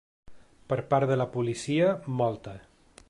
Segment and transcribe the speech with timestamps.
[0.71, 1.93] Per part de la policia,
[2.23, 2.57] molta.